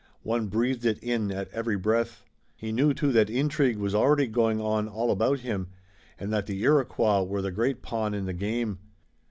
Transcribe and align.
One 0.23 0.47
breathed 0.47 0.83
it 0.83 0.97
in 1.03 1.31
at 1.31 1.47
every 1.51 1.77
breath. 1.77 2.25
He 2.55 2.71
knew, 2.71 2.91
too, 2.91 3.11
that 3.11 3.29
intrigue 3.29 3.77
was 3.77 3.93
already 3.93 4.25
going 4.25 4.59
on 4.59 4.87
all 4.87 5.11
about 5.11 5.41
him, 5.41 5.67
and 6.17 6.33
that 6.33 6.47
the 6.47 6.59
Iroquois 6.63 7.21
were 7.21 7.43
the 7.43 7.51
great 7.51 7.83
pawn 7.83 8.15
in 8.15 8.25
the 8.25 8.33
game. 8.33 8.79